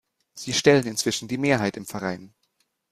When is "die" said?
1.27-1.37